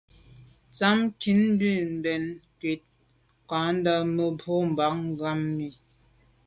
Ntsham 0.69 0.97
nkin 1.09 1.39
mi 1.57 1.71
mbèn 1.97 2.23
nkut 2.41 2.83
kandà 3.49 3.93
ma’ 4.15 4.25
bwe 4.39 4.43
boa 4.75 4.87
ngàm 5.17 5.39
mi. 5.55 5.67